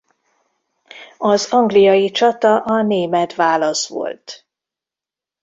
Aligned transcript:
Az 1.17 1.47
angliai 1.51 2.11
csata 2.11 2.61
a 2.61 2.81
német 2.81 3.35
válasz 3.35 3.87
volt. 3.87 4.47